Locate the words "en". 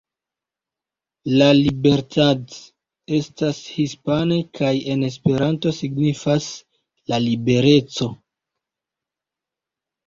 4.95-5.05